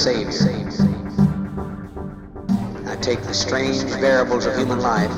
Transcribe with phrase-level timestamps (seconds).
[0.00, 0.30] Savior.
[2.86, 5.10] I take the strange variables of human life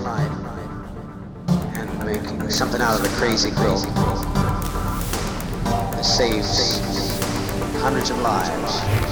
[1.76, 3.84] and make something out of the crazy quilt
[5.92, 6.80] that saves
[7.80, 9.11] hundreds of lives.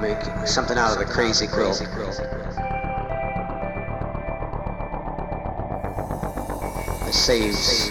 [0.00, 1.78] Make something out of the crazy quilt
[7.04, 7.90] that saves